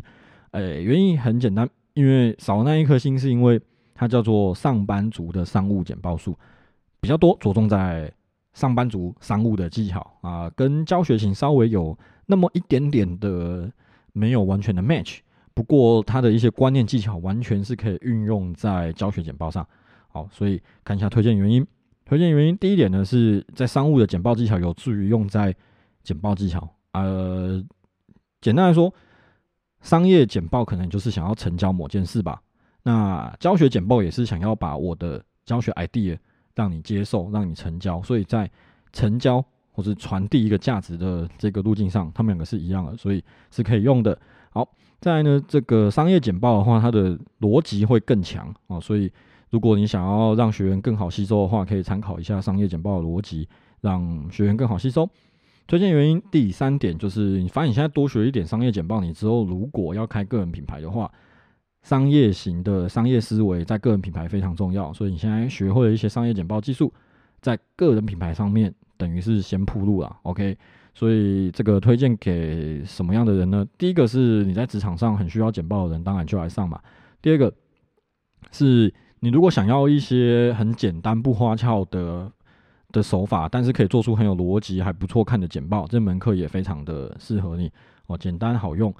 [0.51, 3.59] 诶，原因很简单，因为少那一颗星是因为。
[3.99, 6.33] 它叫做上班族的商务简报术，
[7.01, 8.09] 比较多着重在
[8.53, 13.69] 上班族商务的技巧啊，跟教学型稍微有那么一点点的
[14.13, 15.17] 没有完全的 match。
[15.53, 19.67] 不过它的一些观念技巧完全是可以运用在教学简报上。
[20.07, 21.67] 好，所以看一下推荐原因。
[22.05, 25.53] 推荐原因第一点呢，是在商务的简报技巧有助于用在
[26.03, 26.65] 简报技巧。
[26.93, 27.61] 呃，
[28.39, 28.93] 简单来说，
[29.81, 32.41] 商业简报可能就是想要成交某件事吧。
[32.83, 36.17] 那教学简报也是想要把我的教学 idea
[36.55, 38.49] 让你接受，让你成交，所以在
[38.93, 44.17] 成交或是传递一个价值的这个路径上，他们两个是一样的，所以是可以用的。
[44.49, 44.67] 好，
[45.01, 49.11] 再来呢，这个商业简报的话，它的逻辑会更强啊，所以
[49.49, 53.47] 如果你想要让学员更好吸收的话，可以参考一下商业简报的逻辑，
[53.81, 55.07] 让学员更好吸收。
[55.67, 61.11] 推荐原因第三点就是，你发现你现在多学一点商业简报，你之后如果要开个人品牌的话。
[61.81, 66.93] 商业型的商业思维在个人品牌非常重要，所以你现在学会了一些商业简报技术，
[67.41, 70.17] 在个人品牌上面等于是先铺路了。
[70.23, 70.57] OK，
[70.93, 73.65] 所以这个推荐给什么样的人呢？
[73.77, 76.79] 第一个是你在职场上很需要简报的人，当然就来上嘛。
[77.21, 77.51] 第二个
[78.51, 82.31] 是你如果想要一些很简单不花俏的
[82.91, 87.71] 的手法，但是可以做出很有逻辑还不错看的简报，这门课也非常的适合你
[88.07, 88.93] 哦，简单好用。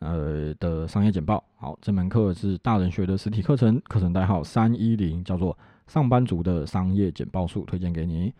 [0.00, 8.32] 呃的商业简报，好，这门课是大人学的实体课程，课程代号三一零，叫做上班族的商业简报术，推荐给你。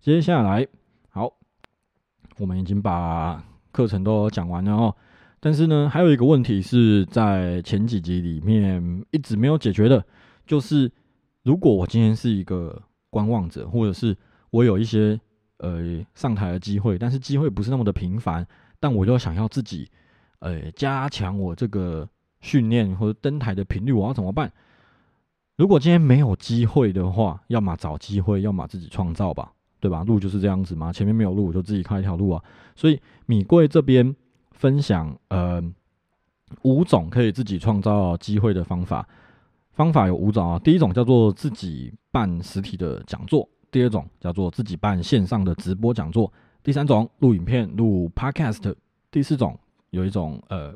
[0.00, 0.66] 接下来，
[1.10, 1.32] 好，
[2.38, 4.96] 我们已经把课程都讲完了哦，
[5.40, 10.04] 但是呢，还有一个问题是在前几集里面一直没有解决的，
[10.46, 10.90] 就是
[11.42, 14.16] 如果我今天是一个观望者，或者是
[14.50, 15.20] 我有一些
[15.58, 18.46] 呃上台的机会，但是机会不是那么的频繁，
[18.80, 19.88] 但我又想要自己。
[20.44, 22.06] 呃，加强我这个
[22.42, 24.52] 训练或者登台的频率，我要怎么办？
[25.56, 30.04] 如果今天没有机会的话，要么找机会，要么自己创造吧，对吧？
[30.04, 32.44] 路就是这样子嘛，前面没有路，我就自己开一条路啊。
[32.76, 34.14] 所以米贵这边
[34.50, 35.62] 分享呃
[36.60, 39.08] 五种可以自己创造机会的方法，
[39.72, 40.58] 方法有五种啊。
[40.58, 46.30] 第一种叫做自己办实体的讲座，第二种叫做自己办线上的直播讲座，
[46.62, 48.74] 第三种录影片录 podcast，
[49.10, 49.58] 第四种。
[49.94, 50.74] 有一种呃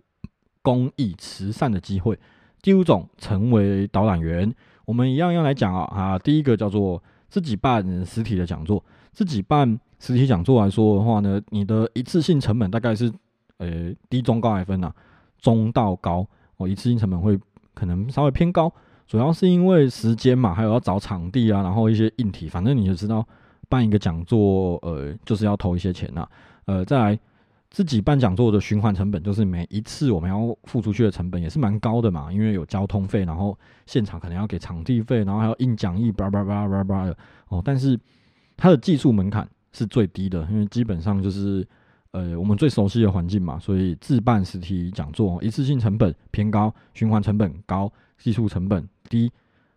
[0.62, 2.18] 公益慈善的机会。
[2.62, 4.52] 第五种成为导览员，
[4.84, 8.82] 我们一样样来讲啊啊，第一个叫做自己办实体的讲座。
[9.12, 13.12] 自己办实体讲座来说的话呢，你的一次性成本大概是
[13.58, 14.92] 呃低中高来分呐，
[15.40, 16.26] 中到高
[16.56, 17.38] 哦，一次性成本会
[17.74, 18.72] 可能稍微偏高，
[19.06, 23.24] 主要是因为时间嘛，还有要找场地啊，然后一些硬体，反正你就知道
[23.68, 26.28] 办一个讲座呃就是要投一些钱呐，
[26.66, 27.18] 呃再来。
[27.70, 37.16] 自己办讲座的循环成本，就是每一次我们要付出去的成本也是蛮高的嘛，因为有交通费，然后现场可能要给场地费，然后还要印讲义，叭叭叭叭叭的
[37.48, 37.60] 哦。
[37.62, 37.98] 但是
[38.56, 41.66] 它的技术门槛是最低的，因为基本上就是
[42.12, 49.30] 呃我们最熟悉的环境嘛，所以自办实体讲座一次性成本偏高，循环成本高，技术成本低。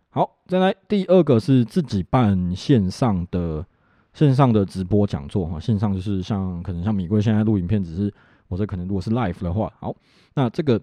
[0.10, 3.66] 好，再来第二个是自己办线上的。
[4.14, 8.14] 线上的直播讲座哈，线上就是像可能像米贵现在录影片，只是
[8.48, 9.96] 我这可能如果是 live 的话，好，
[10.36, 10.80] 那这个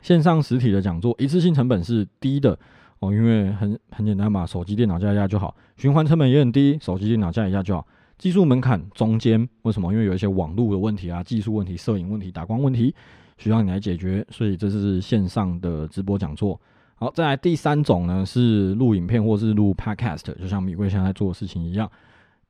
[0.00, 2.58] 线上实体的讲座一次性成本是低的
[2.98, 7.86] 哦，因为很很简单嘛，手机电脑加一下就好，循环成本也很低，手机电脑加一下就好，
[8.18, 9.92] 技术门槛中间，为什么？
[9.92, 12.92] 因为有一些网络的问题啊，技术问题、摄影问题、打光问题
[13.38, 16.60] 需要你来解决，所以这是线上的直播讲座。
[16.96, 21.90] 好，再来第三种呢是录影片或是录 podcast，就像米贵现在做的事情一样。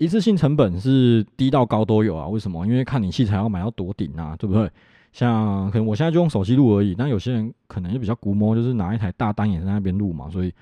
[0.03, 2.27] 一次性成本是低到高都有啊？
[2.27, 2.67] 为什么？
[2.67, 4.69] 因为看你器材要买到多顶啊，对不对？
[5.13, 10.29] 像可能我现在就用手机录而已，但有些人可能就比较估摸，就是拿一台大单眼在那边录嘛。
[10.29, 10.53] 所以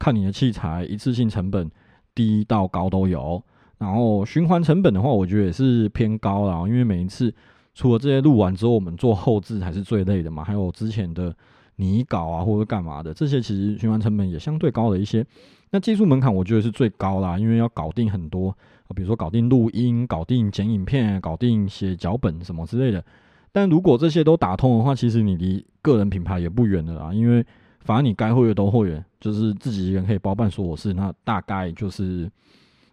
[0.00, 1.70] 看你的器材，一次性成本
[2.14, 3.40] 低到高都有。
[3.78, 7.32] 然后循环成本的话，我觉得也是偏高啦，因为每一次
[7.74, 10.42] 除了这些录完之后，我们做后置才是最累的嘛。
[10.42, 11.32] 还有之前的
[11.76, 15.24] 拟稿啊，或者干嘛的，这些其实循环成本也相对高了一些。
[15.70, 18.56] 那技术门槛我觉得是最高啦，因为要搞定很多。
[18.94, 23.04] 比如说搞定录音、搞定剪影片、搞定写脚本什么之类的，
[23.52, 27.12] 但如果这些都打通的话，其实你离个人品牌也不远了啊。
[27.12, 27.44] 因为
[27.80, 32.30] 反正你该会员都会员，就是自己一个人可以包办说我是，那大概就是，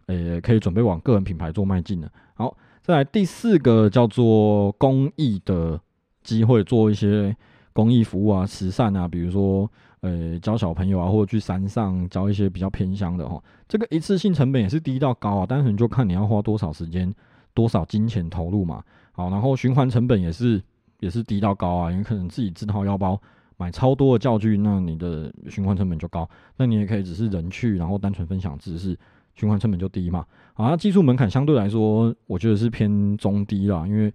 [0.07, 2.11] 呃，可以准备往个人品牌做迈进了。
[2.33, 5.79] 好，再来第四个叫做公益的
[6.23, 7.35] 机会，做一些
[7.73, 9.69] 公益服务啊、慈善啊，比如说。
[10.05, 17.11] 呃，教小朋友啊，或者去山上教一些比较偏乡的哈，这个一次性成本也是低到高啊，单纯就看你要花多少时间、
[17.55, 18.83] 多少金钱投入嘛。
[19.13, 20.61] 好，然后循环成本也是
[20.99, 23.19] 也是低到高啊，因为可能自己自掏腰包
[23.57, 26.29] 买超多的教具，那你的循环成本就高。
[26.55, 28.95] 那你也可以只是人去，然后单纯分享知识，
[29.33, 30.23] 循环成本就低嘛。
[30.53, 34.13] 好，那技术门槛相对来说，我觉得是偏中低啦，因为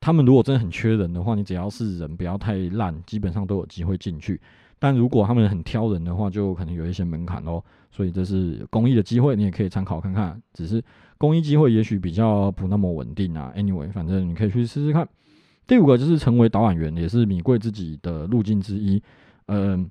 [0.00, 4.40] 他们如果真的很缺人的话，你只要是人不要太烂，基本上都有机会进去。
[4.82, 7.62] 但如果他们很挑人的话，就可能有一些门槛哦。
[7.92, 10.42] 所以这是公益的机会，你也可以参考看看。
[10.54, 10.82] 只是
[11.16, 13.52] 公益机会也许比较不那么稳定啊。
[13.56, 15.08] Anyway，反正你可以去试试看。
[15.68, 19.00] 第五个就是成为导览员，也是米贵自己的路径之一。
[19.46, 19.88] 嗯，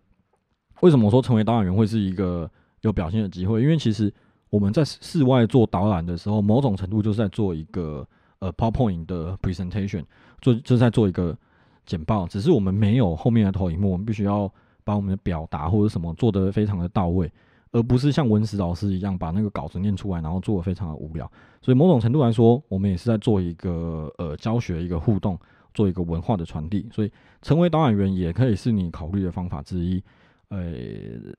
[0.82, 2.52] 为什么说成为导览员会是一个
[2.82, 3.62] 有表现的机会？
[3.62, 4.14] 因为其实
[4.50, 8.06] 我们在室外做导览的时候，某种程度就是在做一个
[8.40, 10.04] 呃 PowerPoint 的 presentation，
[10.42, 11.38] 做就是在做一个
[11.86, 14.52] 简报，只是我们没有后面的投影幕，我们必须要。
[14.84, 17.32] 把我们的表达或者什么做得非常的到位，
[17.72, 21.30] 而不是像文史老师一样把那个稿子念出来，然后做的非常的无聊。
[21.62, 25.40] 所以某种程度来说，我们也是在做一个呃教学、一个互动，
[25.74, 26.88] 做一个文化的传递。
[26.92, 30.04] 所以成为导演员也可以是你考虑的方法之一。
[30.50, 30.74] 呃，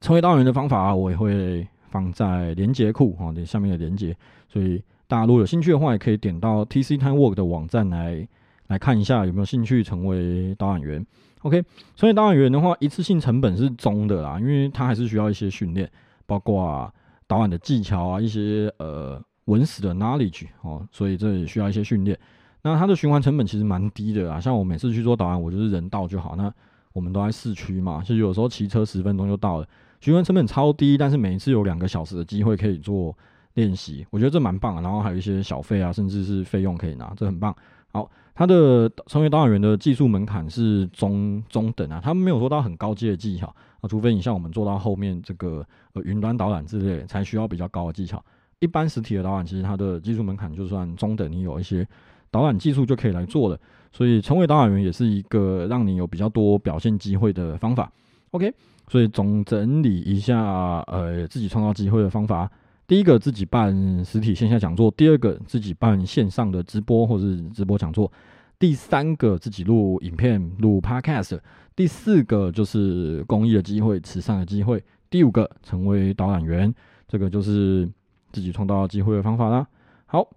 [0.01, 4.17] 成为导演员的方法我也会放在连接库哈，下面的连接。
[4.49, 8.27] 所以大家如果有兴趣的话，也可以点到 TC Time Work 的网站来
[8.69, 11.05] 来看一下有没有兴趣成为导演员。
[11.43, 15.91] OK，所以导演员的话，一次性成本是中的啦，因为他还是需要一些训练，
[16.27, 16.93] 包括
[17.27, 22.19] 导演的技巧啊，一些呃文史的 knowledge 哦，所以这也需要一些训练。
[22.63, 26.37] 那它的循环成本其实蛮低的啊，像我每次去做导演，我就是人到就好。
[26.37, 26.53] 那
[26.93, 29.67] 我们都在市区嘛，其实有时候骑车十分钟就到了，
[30.01, 33.17] 循环成本超低，但是每一次有两个小时的机会可以做
[33.55, 34.81] 练习，我觉得这蛮棒。
[34.81, 37.53] 然后还有一些小费啊，甚至是费用可以拿，这很棒。
[37.93, 38.11] 好。
[38.35, 43.47] 他的成为导演员的技术门槛是中中等啊，他们没有说到很高阶的技巧
[43.83, 48.25] 啊，除非你像我们做到后面这个呃云端导览之类，才需要比较高的技巧。
[48.59, 51.87] 一般实体的导览其实它的技术门槛就算中等，你有一些
[52.31, 53.61] 导览技术就可以来做了。
[53.93, 57.93] 所以成为导演员也是一个让你有比较多表现机会的方法。
[58.31, 58.53] OK，
[58.89, 60.41] 所以总整理一下
[60.87, 62.51] 呃自己创造机会的方法。
[62.87, 68.11] 第一个自己办实体线下讲座，第二个自己办线上的直播或是直播讲座，
[68.59, 71.39] 第三个自己录影片录 podcast，
[71.75, 76.75] 第四个就是公益的机会、慈善的机会，第五个成为导览员，
[77.09, 77.89] 这个就是
[78.31, 79.67] 自己创造机会的方法啦。
[80.05, 80.29] 好，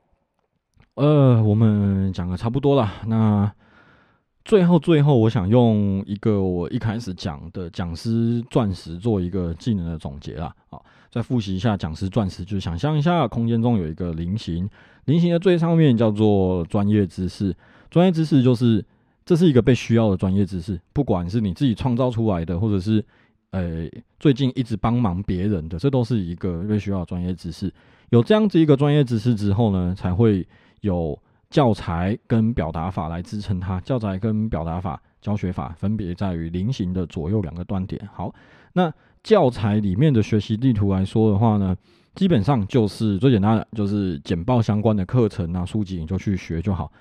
[0.93, 3.51] 呃，我们讲的差不多了，那
[4.45, 10.55] 最后最后，我想用一个我一开始讲的讲师钻石做一个技能的总结啦。
[10.69, 10.85] 好。
[11.15, 14.69] 再复习一下讲师钻石，就是想象一下空间中有一个菱形，
[15.05, 17.55] 菱形的最上面叫做专业知识。
[17.89, 18.83] 专业知识就是
[19.23, 23.01] 这是一个被需要的专业知识，不管是你自己创造出来的，或者是
[23.51, 23.89] 呃
[24.19, 27.73] 最近一直帮忙别人的，这都是一个被需要的专业知识。
[28.09, 30.45] 有这样子一个专业知识之后呢，才会
[30.81, 31.17] 有
[31.49, 33.79] 教材跟表达法来支撑它。
[33.79, 38.05] 教材跟表达法、教学法分别在于菱形的左右两个端点。
[38.13, 38.35] 好，
[38.73, 38.93] 那
[39.25, 41.75] 教材里面的学习地图来说的话呢，
[42.13, 46.91] 基本上就是最简单的，就是简报相关的课程啊、书籍，你就去学就好。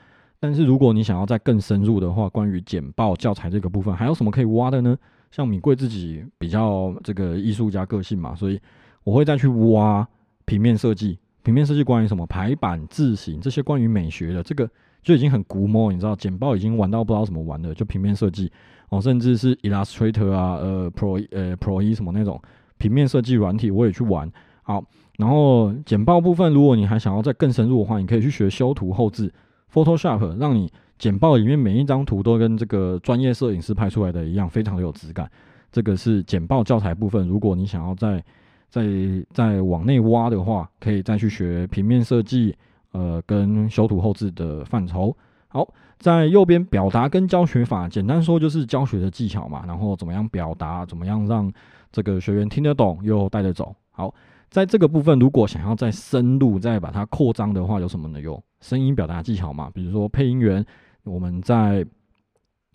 [0.41, 4.97] 但是如果你想要再更深入的话，关于简报教材这个部分，还有什么可以挖的呢？
[5.31, 8.59] 像米贵自己比较这个艺术家个性嘛，所以
[9.03, 10.09] 我会再去挖
[10.47, 11.19] 平面设计。
[11.43, 14.67] 平面设计关于什么排版、字形这些关于美学的，这个
[15.05, 18.51] 就已经很古摸，你知道，简报已经玩到不知道怎么玩的，就平面设计
[18.89, 22.41] 哦，甚至是 Illustrator 啊，呃，Pro 呃 Pro 一什么那种
[22.79, 24.29] 平面设计软体，我也去玩。
[24.63, 24.83] 好，
[25.19, 29.33] 然后简报部分，如果你还想要再更深入的话，你可以去学修图后置
[29.73, 35.31] Photoshop，让你简报里面每一张图都跟这个专业摄影师拍出来的一样，非常的有质感。
[35.71, 38.25] 这个是简报教材部分，如果你想要再
[38.71, 38.87] 再
[39.33, 42.57] 再往内挖的话，可以再去学平面设计，
[42.95, 45.15] 呃，跟修图后置的范畴。
[45.49, 45.69] 好，
[45.99, 51.53] 在右边表达跟教学法，简单说就是教学的技巧嘛，然后怎么样表达，怎么样让
[51.93, 53.77] 这个学员听得懂又带得走。
[53.91, 54.15] 好，
[54.49, 58.21] 在这个部分，如果想要再深入、再把它扩张的话，有什么呢？
[58.21, 60.65] 有声音表达技巧嘛，比如说配音员，
[61.03, 61.85] 我们在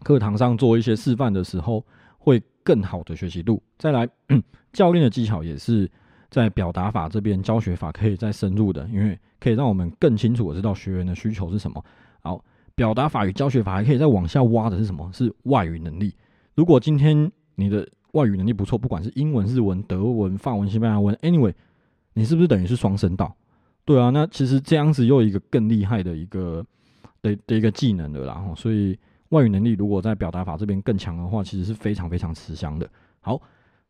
[0.03, 1.83] 课堂上做一些示范的时候，
[2.17, 3.61] 会更好的学习度。
[3.77, 4.07] 再来。
[4.71, 5.89] 教练的技巧也是
[6.29, 11.83] 在表达法这边，教学法可以再深入的，因为可以让我们更清楚的知道学员的需求是什么。
[12.21, 12.43] 好，
[12.75, 15.09] 表达法与教学法还可以再往下挖的是什么？
[15.13, 16.13] 是外语能力。
[16.55, 21.53] 如果今天你的外语能力不错，不管是英文、日文、德文、法文、西班牙文，anyway，
[22.13, 23.35] 你是不是等于是双声道？
[23.85, 26.65] 对啊，那其实这样子又一个更厉害的一个
[27.21, 28.43] 的的一个技能了啦。
[28.55, 28.97] 所以
[29.29, 32.89] 外语能力如果在表达法这边更强的话，其实是非常非常吃香的。
[33.21, 33.41] 好。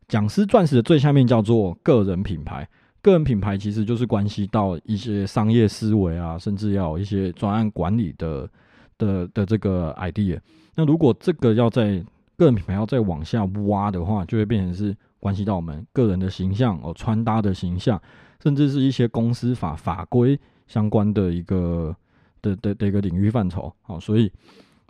[0.07, 2.67] 讲师钻石的最下面叫做个人品牌，
[3.01, 8.49] 个人品牌其实就是关系到一些商业思维啊，甚至要一些专案管理的
[8.97, 10.39] 的的这个 idea。
[10.75, 12.03] 那如果这个要在
[12.37, 18.01] 个人品牌要再往下挖的话，就会变成是关系到我们个人的形象哦，穿搭的形象，
[18.43, 21.95] 甚至是一些公司法法规相关的一个
[22.41, 23.73] 的的的一个领域范畴。
[23.81, 24.31] 好，所以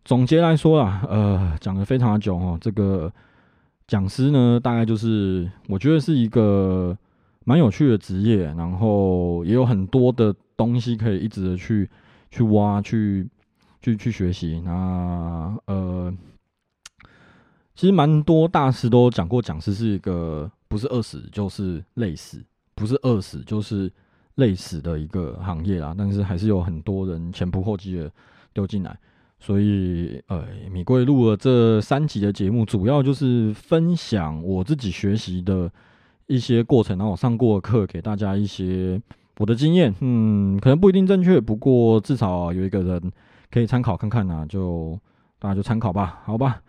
[0.04, 3.12] 总结来说啊，呃，讲的非常的久哦，这个。
[3.88, 6.96] 讲师呢，大概就是我觉得是一个
[7.50, 11.90] 蛮有趣的职业，然后也有很多的东西可以一直的去
[12.30, 13.28] 去挖、去
[13.82, 14.62] 去去学习。
[14.64, 16.16] 那呃，
[17.74, 22.40] 其实蛮多大师都讲过，讲师是一个不是饿死就是累死，
[22.76, 23.92] 不是饿死就是
[24.36, 25.96] 累死的一个行业啦。
[25.98, 28.12] 但是还是有很多人前仆后继的
[28.54, 28.96] 丢进来。
[29.40, 35.72] 所以，呃，米贵录了这三集的节目，主要就是分享我自己学习的
[36.30, 39.02] 一些过程，然后我上过课，给大家一些
[39.40, 39.94] 我的经验。
[40.00, 43.12] 嗯，可能不一定正确，不过至少有一个人
[43.52, 44.98] 可以参考看看呢，就
[45.40, 46.62] 大家就参考吧，好吧？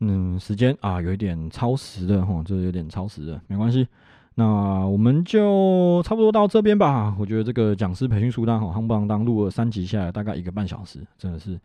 [0.00, 3.88] 嗯，时间啊，有一点超时的哈，这有点超时的，没关系。
[4.34, 7.14] 那我们就差不多到这边吧。
[7.18, 11.58] 我觉得这个讲师培训书单哈，夯不啷当录了三集下来，大概一个半小时，真的是。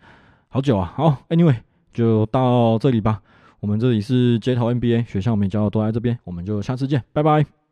[0.47, 1.57] 好久啊，好，Anyway，
[1.93, 3.21] 就到这里吧。
[3.65, 7.64] 我们这里是街头 NBA 学校，我们教都在这边，我们就下次见，拜拜。